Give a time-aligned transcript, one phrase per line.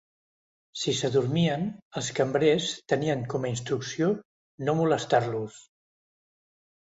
[0.83, 1.65] Si s'adormien,
[2.01, 4.09] els cambrers tenien com a instrucció
[4.69, 5.61] no molestar-los.